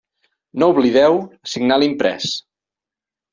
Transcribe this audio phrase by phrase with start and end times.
[0.61, 1.17] No oblideu
[1.51, 2.27] signar l'imprès.